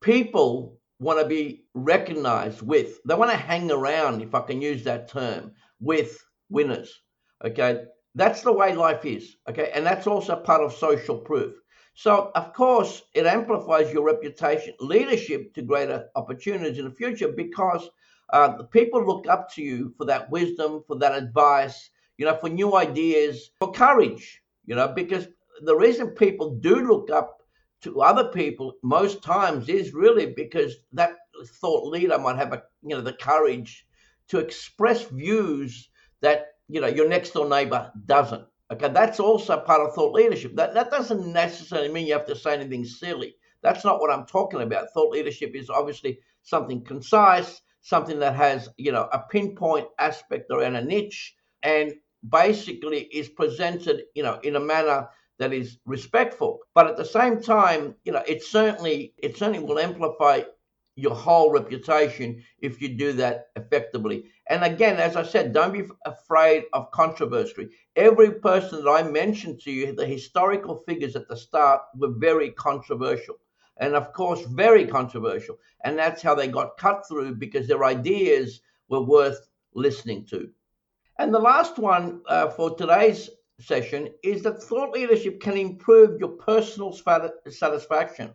people 0.00 0.78
want 0.98 1.20
to 1.20 1.26
be 1.26 1.66
recognized 1.74 2.62
with, 2.62 3.00
they 3.04 3.14
want 3.14 3.30
to 3.30 3.36
hang 3.36 3.70
around, 3.70 4.22
if 4.22 4.34
I 4.34 4.40
can 4.40 4.62
use 4.62 4.82
that 4.84 5.08
term, 5.08 5.52
with 5.78 6.18
winners. 6.48 7.02
Okay. 7.44 7.84
That's 8.14 8.42
the 8.42 8.52
way 8.52 8.74
life 8.74 9.04
is. 9.04 9.36
Okay. 9.48 9.70
And 9.74 9.84
that's 9.84 10.06
also 10.06 10.36
part 10.36 10.62
of 10.62 10.72
social 10.72 11.18
proof. 11.18 11.54
So, 11.94 12.30
of 12.34 12.54
course, 12.54 13.02
it 13.14 13.26
amplifies 13.26 13.92
your 13.92 14.04
reputation, 14.04 14.74
leadership 14.80 15.52
to 15.54 15.62
greater 15.62 16.08
opportunities 16.16 16.78
in 16.78 16.86
the 16.86 16.90
future 16.94 17.28
because 17.28 17.88
uh, 18.32 18.62
people 18.64 19.04
look 19.04 19.26
up 19.26 19.52
to 19.54 19.62
you 19.62 19.92
for 19.98 20.06
that 20.06 20.30
wisdom, 20.30 20.82
for 20.86 20.96
that 20.98 21.14
advice, 21.14 21.89
you 22.20 22.26
know, 22.26 22.36
for 22.36 22.50
new 22.50 22.76
ideas, 22.76 23.50
for 23.60 23.72
courage, 23.72 24.42
you 24.66 24.74
know, 24.74 24.88
because 24.88 25.26
the 25.62 25.74
reason 25.74 26.08
people 26.08 26.50
do 26.56 26.86
look 26.86 27.10
up 27.10 27.38
to 27.80 28.02
other 28.02 28.24
people 28.24 28.74
most 28.82 29.22
times 29.22 29.70
is 29.70 29.94
really 29.94 30.26
because 30.26 30.74
that 30.92 31.12
thought 31.62 31.86
leader 31.86 32.18
might 32.18 32.36
have 32.36 32.52
a 32.52 32.62
you 32.82 32.94
know 32.94 33.00
the 33.00 33.14
courage 33.14 33.86
to 34.28 34.38
express 34.38 35.04
views 35.04 35.88
that 36.20 36.48
you 36.68 36.78
know 36.78 36.88
your 36.88 37.08
next 37.08 37.30
door 37.30 37.48
neighbor 37.48 37.90
doesn't. 38.04 38.44
Okay 38.70 38.90
that's 38.90 39.18
also 39.18 39.58
part 39.58 39.80
of 39.80 39.94
thought 39.94 40.12
leadership. 40.12 40.54
That 40.56 40.74
that 40.74 40.90
doesn't 40.90 41.26
necessarily 41.32 41.88
mean 41.88 42.06
you 42.06 42.12
have 42.12 42.26
to 42.26 42.36
say 42.36 42.52
anything 42.52 42.84
silly. 42.84 43.34
That's 43.62 43.82
not 43.82 43.98
what 43.98 44.10
i'm 44.10 44.26
talking 44.26 44.60
about. 44.60 44.92
Thought 44.92 45.10
leadership 45.10 45.52
is 45.54 45.70
obviously 45.70 46.18
something 46.42 46.84
concise 46.84 47.62
something 47.80 48.18
that 48.18 48.36
has 48.36 48.68
you 48.76 48.92
know 48.92 49.08
a 49.10 49.20
pinpoint 49.30 49.88
aspect 49.98 50.50
around 50.50 50.76
a 50.76 50.84
niche 50.84 51.34
and 51.62 51.94
basically 52.28 53.02
is 53.04 53.28
presented, 53.28 54.04
you 54.14 54.22
know, 54.22 54.38
in 54.42 54.56
a 54.56 54.60
manner 54.60 55.08
that 55.38 55.52
is 55.52 55.78
respectful. 55.86 56.60
But 56.74 56.86
at 56.86 56.96
the 56.96 57.04
same 57.04 57.40
time, 57.40 57.94
you 58.04 58.12
know, 58.12 58.22
it 58.26 58.42
certainly 58.42 59.14
it 59.18 59.36
certainly 59.36 59.60
will 59.60 59.78
amplify 59.78 60.42
your 60.96 61.14
whole 61.14 61.50
reputation 61.50 62.42
if 62.58 62.82
you 62.82 62.88
do 62.88 63.12
that 63.14 63.46
effectively. 63.56 64.24
And 64.48 64.62
again, 64.62 64.96
as 64.96 65.16
I 65.16 65.22
said, 65.22 65.52
don't 65.52 65.72
be 65.72 65.84
afraid 66.04 66.64
of 66.74 66.90
controversy. 66.90 67.68
Every 67.96 68.32
person 68.32 68.84
that 68.84 68.90
I 68.90 69.02
mentioned 69.02 69.60
to 69.60 69.70
you, 69.70 69.94
the 69.94 70.06
historical 70.06 70.76
figures 70.86 71.16
at 71.16 71.28
the 71.28 71.36
start 71.36 71.82
were 71.94 72.12
very 72.12 72.50
controversial. 72.50 73.36
And 73.78 73.94
of 73.94 74.12
course, 74.12 74.42
very 74.42 74.86
controversial. 74.86 75.58
And 75.84 75.98
that's 75.98 76.20
how 76.20 76.34
they 76.34 76.48
got 76.48 76.76
cut 76.76 77.08
through 77.08 77.36
because 77.36 77.66
their 77.66 77.84
ideas 77.84 78.60
were 78.90 79.00
worth 79.00 79.48
listening 79.74 80.26
to. 80.26 80.50
And 81.20 81.34
the 81.34 81.38
last 81.38 81.78
one 81.78 82.22
uh, 82.26 82.48
for 82.48 82.74
today's 82.74 83.28
session 83.60 84.08
is 84.22 84.42
that 84.42 84.62
thought 84.62 84.92
leadership 84.92 85.38
can 85.38 85.54
improve 85.58 86.18
your 86.18 86.30
personal 86.30 86.98
satisfaction 87.46 88.32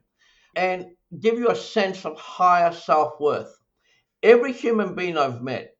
and 0.55 0.91
give 1.19 1.39
you 1.39 1.49
a 1.49 1.55
sense 1.55 2.05
of 2.05 2.15
higher 2.15 2.71
self 2.71 3.19
worth. 3.19 3.59
Every 4.21 4.53
human 4.53 4.93
being 4.93 5.17
I've 5.17 5.41
met 5.41 5.75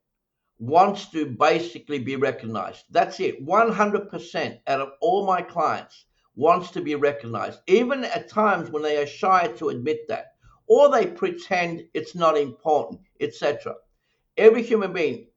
wants 0.58 1.12
to 1.12 1.28
basically 1.28 2.00
be 2.00 2.16
recognized. 2.16 2.86
That's 2.90 3.20
it. 3.20 3.46
100% 3.46 4.60
out 4.66 4.82
of 4.82 4.90
all 5.00 5.28
my 5.28 5.44
clients 5.44 6.06
wants 6.36 6.72
to 6.72 6.82
be 6.82 6.96
recognized, 6.96 7.60
even 7.68 8.04
at 8.04 8.30
times 8.30 8.72
when 8.72 8.82
they 8.82 8.98
are 8.98 9.06
shy 9.06 9.50
to 9.58 9.70
admit 9.70 10.08
that, 10.08 10.34
or 10.66 10.90
they 10.90 11.06
pretend 11.06 11.86
it's 11.94 12.16
not 12.16 12.36
important, 12.36 13.02
etc. 13.22 13.76
Every 14.38 14.64
human 14.64 14.92
being 14.92 15.28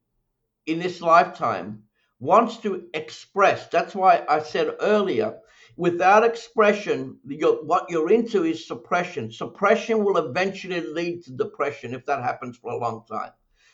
in 0.65 0.79
this 0.79 1.01
lifetime 1.01 1.83
wants 2.19 2.57
to 2.57 2.87
express. 2.93 3.67
That's 3.67 3.95
why 3.95 4.23
I 4.27 4.39
said 4.39 4.75
earlier, 4.81 5.37
without 5.77 6.25
expression, 6.25 7.17
you're, 7.25 7.63
what 7.63 7.89
you're 7.89 8.11
into 8.11 8.43
is 8.43 8.67
suppression. 8.67 9.31
Suppression 9.31 10.03
will 10.03 10.17
eventually 10.17 10.81
lead 10.81 11.23
to 11.23 11.31
depression 11.31 11.93
if 11.93 12.05
that 12.05 12.21
happens 12.21 12.57
for 12.57 12.71
a 12.71 12.77
long 12.77 13.03
time. 13.09 13.31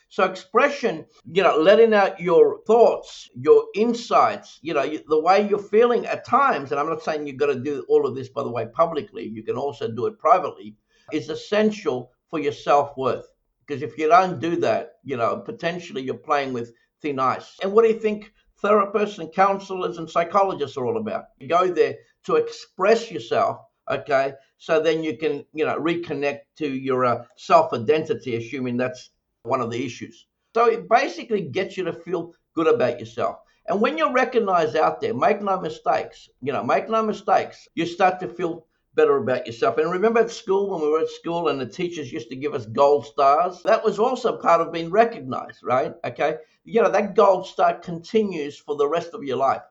So 0.10 0.24
expression, 0.24 1.06
you 1.34 1.42
know, 1.42 1.58
letting 1.58 1.94
out 1.94 2.20
your 2.22 2.62
thoughts, 2.66 3.28
your 3.36 3.66
insights, 3.74 4.60
you 4.62 4.74
know, 4.74 4.88
the 5.08 5.20
way 5.20 5.48
you're 5.48 5.58
feeling 5.58 6.06
at 6.06 6.26
times, 6.26 6.72
and 6.72 6.80
I'm 6.80 6.88
not 6.88 7.02
saying 7.02 7.26
you've 7.26 7.38
got 7.38 7.48
to 7.48 7.60
do 7.60 7.84
all 7.90 8.06
of 8.06 8.16
this, 8.16 8.30
by 8.30 8.44
the 8.44 8.52
way, 8.52 8.68
publicly, 8.68 9.28
you 9.28 9.44
can 9.44 9.58
also 9.58 9.92
do 9.92 10.06
it 10.06 10.20
privately, 10.20 10.76
is 11.12 11.30
essential 11.30 12.12
for 12.30 12.40
your 12.40 12.52
self 12.54 12.96
worth. 12.96 13.28
Because 13.66 13.82
if 13.82 13.98
you 13.98 14.08
don't 14.08 14.40
do 14.40 14.56
that, 14.58 14.94
you 15.04 15.18
know, 15.18 15.38
potentially 15.38 16.02
you're 16.02 16.16
playing 16.16 16.54
with 16.54 16.74
thin 17.02 17.20
ice. 17.20 17.58
And 17.62 17.72
what 17.72 17.84
do 17.84 17.90
you 17.90 18.00
think 18.00 18.32
therapists 18.64 19.20
and 19.20 19.32
counselors 19.34 19.98
and 19.98 20.10
psychologists 20.10 20.78
are 20.78 20.86
all 20.86 20.98
about? 20.98 21.26
You 21.40 21.48
go 21.48 21.68
there 21.68 21.96
to 22.26 22.36
express 22.36 23.12
yourself, 23.12 23.60
okay? 23.90 24.34
So 24.58 24.80
then 24.80 25.04
you 25.04 25.18
can, 25.18 25.46
you 25.54 25.66
know, 25.66 25.80
reconnect 25.80 26.42
to 26.58 26.68
your 26.68 27.06
uh, 27.06 27.24
self 27.38 27.74
identity, 27.74 28.36
assuming 28.36 28.78
that's 28.78 29.10
one 29.44 29.62
of 29.62 29.72
the 29.72 29.86
issues. 29.86 30.28
So 30.56 30.66
it 30.68 30.88
basically 30.90 31.42
gets 31.42 31.78
you 31.78 31.84
to 31.86 31.94
feel 31.94 32.34
good 32.56 32.68
about 32.68 33.00
yourself. 33.00 33.38
And 33.68 33.82
when 33.82 33.98
you're 33.98 34.14
recognized 34.14 34.76
out 34.76 35.02
there, 35.02 35.14
make 35.14 35.42
no 35.42 35.60
mistakes, 35.60 36.30
you 36.42 36.54
know, 36.54 36.64
make 36.64 36.88
no 36.88 37.04
mistakes, 37.04 37.68
you 37.74 37.86
start 37.86 38.20
to 38.20 38.28
feel 38.28 38.68
better 38.96 39.18
about 39.18 39.46
yourself. 39.46 39.78
And 39.78 39.92
remember 39.92 40.22
at 40.22 40.32
school, 40.32 40.70
when 40.70 40.82
we 40.82 40.90
were 40.90 41.02
at 41.02 41.10
school 41.10 41.50
and 41.50 41.60
the 41.60 41.66
teachers 41.66 42.12
used 42.12 42.30
to 42.30 42.36
give 42.36 42.54
us 42.54 42.66
gold 42.66 43.06
stars? 43.06 43.62
That 43.64 43.84
was 43.84 44.00
also 44.00 44.38
part 44.38 44.62
of 44.62 44.72
being 44.72 44.90
recognized, 44.90 45.60
right? 45.64 45.94
Okay. 46.04 46.38
You 46.64 46.82
know, 46.82 46.90
that 46.90 47.16
gold 47.16 47.46
star 47.46 47.78
continues 47.80 48.58
for 48.58 48.76
the 48.76 48.88
rest 48.88 49.14
of 49.14 49.24
your 49.24 49.38
life. 49.38 49.62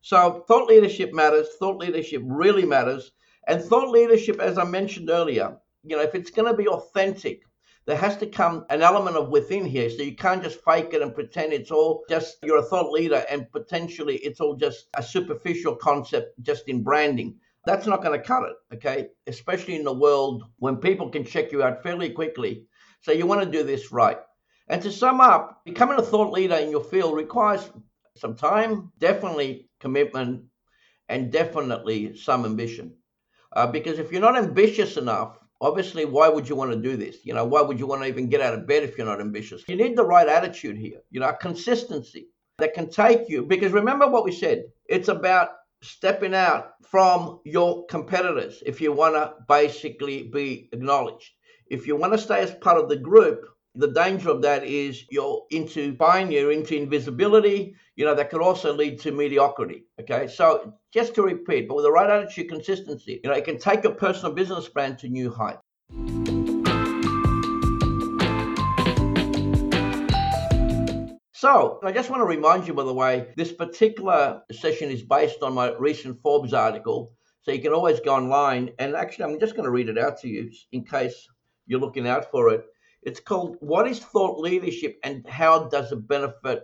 So 0.00 0.44
thought 0.48 0.68
leadership 0.68 1.12
matters. 1.12 1.48
Thought 1.58 1.78
leadership 1.78 2.22
really 2.24 2.66
matters. 2.66 3.12
And 3.46 3.62
thought 3.62 3.90
leadership, 3.90 4.40
as 4.40 4.58
I 4.58 4.64
mentioned 4.64 5.10
earlier, 5.10 5.56
you 5.84 5.96
know, 5.96 6.02
if 6.02 6.14
it's 6.14 6.30
going 6.30 6.50
to 6.50 6.56
be 6.56 6.68
authentic, 6.68 7.42
there 7.86 7.96
has 7.96 8.16
to 8.18 8.26
come 8.26 8.64
an 8.70 8.82
element 8.82 9.16
of 9.16 9.30
within 9.30 9.64
here. 9.64 9.90
So 9.90 10.02
you 10.02 10.14
can't 10.14 10.42
just 10.42 10.64
fake 10.64 10.92
it 10.92 11.02
and 11.02 11.14
pretend 11.14 11.52
it's 11.52 11.70
all 11.70 12.04
just 12.08 12.36
you're 12.42 12.58
a 12.58 12.62
thought 12.62 12.92
leader 12.92 13.24
and 13.28 13.50
potentially 13.50 14.16
it's 14.18 14.40
all 14.40 14.54
just 14.54 14.86
a 14.96 15.02
superficial 15.02 15.74
concept 15.74 16.40
just 16.42 16.68
in 16.68 16.82
branding. 16.82 17.36
That's 17.64 17.86
not 17.86 18.02
going 18.02 18.18
to 18.18 18.26
cut 18.26 18.44
it, 18.44 18.74
okay? 18.74 19.08
Especially 19.26 19.76
in 19.76 19.84
the 19.84 19.92
world 19.92 20.44
when 20.58 20.76
people 20.76 21.10
can 21.10 21.24
check 21.24 21.52
you 21.52 21.62
out 21.62 21.82
fairly 21.82 22.10
quickly. 22.10 22.66
So 23.00 23.12
you 23.12 23.26
want 23.26 23.42
to 23.42 23.50
do 23.50 23.62
this 23.62 23.92
right. 23.92 24.18
And 24.68 24.82
to 24.82 24.90
sum 24.90 25.20
up, 25.20 25.62
becoming 25.64 25.98
a 25.98 26.02
thought 26.02 26.32
leader 26.32 26.56
in 26.56 26.70
your 26.70 26.84
field 26.84 27.14
requires 27.14 27.70
some 28.16 28.34
time, 28.34 28.90
definitely 28.98 29.68
commitment, 29.80 30.44
and 31.08 31.30
definitely 31.30 32.16
some 32.16 32.44
ambition. 32.44 32.94
Uh, 33.54 33.66
because 33.66 33.98
if 33.98 34.12
you're 34.12 34.20
not 34.20 34.36
ambitious 34.36 34.96
enough 34.96 35.38
obviously, 35.62 36.04
why 36.04 36.28
would 36.28 36.48
you 36.48 36.56
want 36.56 36.72
to 36.72 36.76
do 36.76 36.96
this? 36.96 37.24
You 37.24 37.32
know, 37.32 37.44
why 37.44 37.62
would 37.62 37.78
you 37.78 37.86
want 37.86 38.02
to 38.02 38.08
even 38.08 38.28
get 38.28 38.40
out 38.40 38.52
of 38.52 38.66
bed 38.66 38.82
if 38.82 38.98
you're 38.98 39.06
not 39.06 39.20
ambitious? 39.20 39.62
You 39.68 39.76
need 39.76 39.96
the 39.96 40.04
right 40.04 40.28
attitude 40.28 40.76
here, 40.76 41.00
you 41.10 41.20
know, 41.20 41.32
consistency 41.40 42.28
that 42.58 42.74
can 42.74 42.90
take 42.90 43.28
you. 43.28 43.44
Because 43.44 43.72
remember 43.72 44.08
what 44.08 44.24
we 44.24 44.32
said 44.32 44.64
it's 44.86 45.08
about 45.08 45.50
stepping 45.82 46.34
out 46.34 46.72
from 46.88 47.40
your 47.44 47.86
competitors 47.86 48.62
if 48.64 48.80
you 48.80 48.92
want 48.92 49.14
to 49.14 49.34
basically 49.48 50.24
be 50.24 50.68
acknowledged. 50.72 51.30
If 51.70 51.86
you 51.86 51.96
want 51.96 52.12
to 52.12 52.18
stay 52.18 52.40
as 52.40 52.54
part 52.54 52.78
of 52.78 52.88
the 52.88 52.96
group, 52.96 53.46
the 53.74 53.88
danger 53.88 54.30
of 54.30 54.42
that 54.42 54.64
is 54.64 55.04
you're 55.10 55.44
into 55.50 55.94
buying, 55.94 56.30
you're 56.30 56.52
into 56.52 56.76
invisibility, 56.76 57.74
you 57.96 58.04
know, 58.04 58.14
that 58.14 58.30
could 58.30 58.42
also 58.42 58.72
lead 58.72 59.00
to 59.00 59.12
mediocrity. 59.12 59.84
Okay. 60.00 60.28
So 60.28 60.74
just 60.92 61.14
to 61.14 61.22
repeat, 61.22 61.68
but 61.68 61.74
with 61.74 61.84
the 61.84 61.92
right 61.92 62.10
attitude, 62.10 62.48
consistency, 62.48 63.20
you 63.24 63.30
know, 63.30 63.36
it 63.36 63.44
can 63.44 63.58
take 63.58 63.82
your 63.82 63.94
personal 63.94 64.34
business 64.34 64.68
brand 64.68 64.98
to 64.98 65.08
new 65.08 65.30
heights. 65.30 66.21
So, 71.42 71.80
I 71.82 71.90
just 71.90 72.08
want 72.08 72.20
to 72.20 72.24
remind 72.24 72.68
you, 72.68 72.72
by 72.72 72.84
the 72.84 72.94
way, 72.94 73.26
this 73.36 73.50
particular 73.50 74.42
session 74.52 74.90
is 74.90 75.02
based 75.02 75.42
on 75.42 75.54
my 75.54 75.72
recent 75.72 76.22
Forbes 76.22 76.54
article. 76.54 77.14
So 77.40 77.50
you 77.50 77.60
can 77.60 77.72
always 77.72 77.98
go 77.98 78.14
online. 78.14 78.70
And 78.78 78.94
actually, 78.94 79.24
I'm 79.24 79.40
just 79.40 79.56
going 79.56 79.64
to 79.64 79.72
read 79.72 79.88
it 79.88 79.98
out 79.98 80.20
to 80.20 80.28
you 80.28 80.52
in 80.70 80.84
case 80.84 81.26
you're 81.66 81.80
looking 81.80 82.06
out 82.06 82.30
for 82.30 82.50
it. 82.50 82.64
It's 83.02 83.18
called 83.18 83.56
What 83.58 83.88
is 83.88 83.98
Thought 83.98 84.38
Leadership 84.38 85.00
and 85.02 85.28
How 85.28 85.64
Does 85.64 85.90
It 85.90 86.06
Benefit 86.06 86.62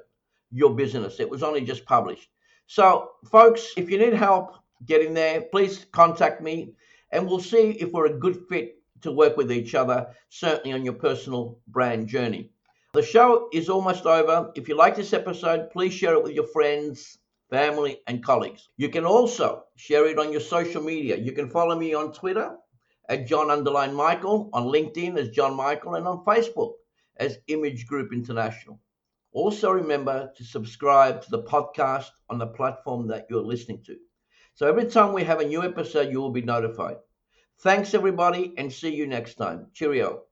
Your 0.52 0.72
Business? 0.76 1.18
It 1.18 1.28
was 1.28 1.42
only 1.42 1.62
just 1.62 1.84
published. 1.84 2.30
So, 2.68 3.10
folks, 3.32 3.72
if 3.76 3.90
you 3.90 3.98
need 3.98 4.14
help 4.14 4.58
getting 4.86 5.12
there, 5.12 5.40
please 5.40 5.86
contact 5.90 6.40
me 6.40 6.74
and 7.10 7.26
we'll 7.26 7.40
see 7.40 7.70
if 7.80 7.90
we're 7.90 8.14
a 8.14 8.20
good 8.20 8.44
fit 8.48 8.76
to 9.00 9.10
work 9.10 9.36
with 9.36 9.50
each 9.50 9.74
other, 9.74 10.06
certainly 10.28 10.72
on 10.72 10.84
your 10.84 10.94
personal 10.94 11.58
brand 11.66 12.06
journey. 12.06 12.52
The 12.94 13.02
show 13.02 13.48
is 13.52 13.68
almost 13.68 14.06
over. 14.06 14.50
If 14.54 14.66
you 14.66 14.74
like 14.74 14.96
this 14.96 15.12
episode, 15.12 15.70
please 15.70 15.92
share 15.92 16.14
it 16.14 16.22
with 16.22 16.32
your 16.32 16.46
friends, 16.46 17.18
family, 17.50 18.00
and 18.06 18.24
colleagues. 18.24 18.70
You 18.78 18.88
can 18.88 19.04
also 19.04 19.64
share 19.76 20.06
it 20.06 20.18
on 20.18 20.32
your 20.32 20.40
social 20.40 20.82
media. 20.82 21.16
You 21.18 21.32
can 21.32 21.50
follow 21.50 21.78
me 21.78 21.92
on 21.92 22.12
Twitter 22.12 22.56
at 23.10 23.26
John 23.26 23.50
Underline 23.50 23.92
Michael, 23.92 24.48
on 24.54 24.64
LinkedIn 24.64 25.18
as 25.18 25.28
John 25.28 25.54
Michael, 25.54 25.96
and 25.96 26.08
on 26.08 26.24
Facebook 26.24 26.72
as 27.18 27.38
Image 27.48 27.86
Group 27.86 28.12
International. 28.12 28.80
Also, 29.32 29.70
remember 29.70 30.32
to 30.36 30.44
subscribe 30.44 31.20
to 31.22 31.30
the 31.30 31.42
podcast 31.42 32.08
on 32.30 32.38
the 32.38 32.46
platform 32.46 33.06
that 33.08 33.26
you're 33.28 33.42
listening 33.42 33.82
to. 33.84 33.96
So 34.54 34.66
every 34.66 34.86
time 34.86 35.12
we 35.12 35.24
have 35.24 35.40
a 35.40 35.46
new 35.46 35.62
episode, 35.62 36.10
you 36.10 36.20
will 36.20 36.32
be 36.32 36.42
notified. 36.42 36.96
Thanks, 37.60 37.92
everybody, 37.92 38.54
and 38.56 38.72
see 38.72 38.94
you 38.94 39.06
next 39.06 39.34
time. 39.34 39.66
Cheerio. 39.74 40.22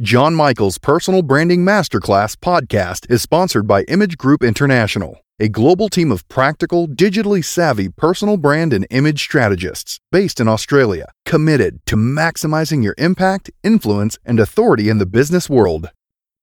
John 0.00 0.34
Michael's 0.34 0.78
Personal 0.78 1.22
Branding 1.22 1.64
Masterclass 1.64 2.36
podcast 2.36 3.10
is 3.10 3.20
sponsored 3.20 3.66
by 3.66 3.82
Image 3.82 4.16
Group 4.16 4.44
International 4.44 5.18
a 5.40 5.48
global 5.48 5.88
team 5.88 6.10
of 6.10 6.26
practical, 6.28 6.88
digitally 6.88 7.44
savvy 7.44 7.88
personal 7.88 8.36
brand 8.36 8.72
and 8.72 8.84
image 8.90 9.20
strategists 9.20 10.00
based 10.10 10.40
in 10.40 10.48
Australia, 10.48 11.12
committed 11.24 11.78
to 11.86 11.94
maximizing 11.96 12.82
your 12.82 12.96
impact, 12.98 13.48
influence, 13.62 14.18
and 14.24 14.40
authority 14.40 14.88
in 14.88 14.98
the 14.98 15.06
business 15.06 15.48
world. 15.48 15.90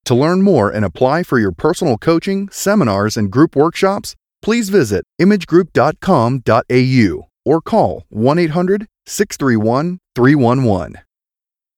To 0.06 0.16
learn 0.16 0.42
more 0.42 0.70
and 0.70 0.86
apply 0.86 1.24
for 1.24 1.40
your 1.40 1.52
personal 1.52 1.98
coaching, 1.98 2.48
seminars, 2.52 3.18
and 3.18 3.30
group 3.32 3.56
workshops, 3.56 4.16
please 4.42 4.70
visit 4.70 5.04
imagegroup.com.au 5.20 7.30
or 7.46 7.62
call 7.62 8.04
1 8.10 8.40
800 8.40 8.88
631 9.06 10.00
311. 10.16 10.96